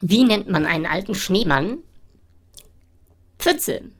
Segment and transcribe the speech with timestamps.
[0.00, 1.78] Wie nennt man einen alten Schneemann?
[3.38, 3.90] Pfütze.